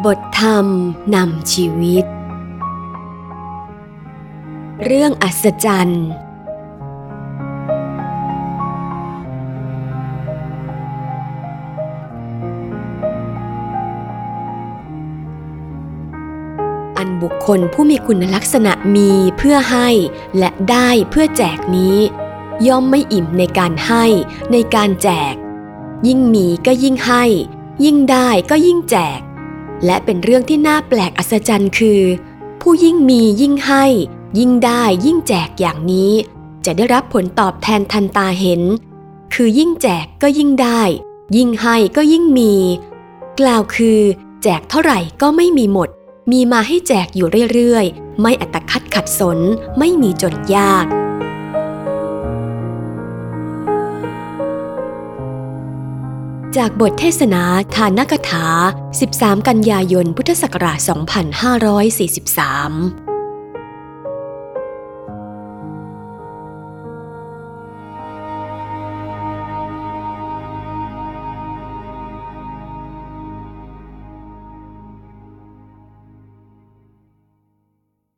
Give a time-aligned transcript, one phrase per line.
[0.00, 0.66] บทธรรม
[1.14, 2.04] นำชีวิต
[4.84, 6.06] เรื่องอัศจรรย์
[16.98, 19.88] อันบุคคลผู้มีคุณลักษณะมีเพื่อให้
[20.38, 21.96] และได้เพื่อแจกนี้
[22.66, 24.04] ย่อมไม่อิ่มในการให้
[24.52, 25.34] ในการแจก
[26.06, 27.24] ยิ่งมีก็ยิ่งให้
[27.84, 29.20] ยิ่งได้ก็ยิ่งแจก
[29.86, 32.00] และเป็นเรื่องที่น่าแปลกอัศจรรย์คือ
[32.60, 33.84] ผู้ยิ่งมียิ่งให้
[34.38, 36.12] ยิ่งได้ยิ่งแจกอย่างนี้
[36.64, 38.62] จะได้รับผลตอบแทนทันตาเห็น
[39.34, 40.80] คือยิ่งแจกก็ยิ่งได้
[41.36, 42.54] ยิ่งให้ก็ยิ่งมี
[43.40, 44.00] กล่าวคือ
[44.42, 45.88] แจกเท่าไหร่ก็ไม่มีหมด
[46.32, 49.38] มีมาให้แจกอยู่เรื่อยๆ ไม่อัตคัดขัดสน
[49.78, 50.86] ไม่มีจนยาก
[56.58, 57.42] จากบทเทศนา
[57.74, 58.46] ทานกถา
[58.94, 63.11] 13 กันยายน พุทธศักราช 2543